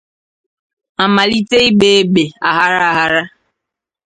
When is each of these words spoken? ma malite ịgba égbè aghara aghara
ma 0.97 1.05
malite 1.15 1.57
ịgba 1.69 1.87
égbè 1.99 2.23
aghara 2.49 2.79
aghara 2.91 3.21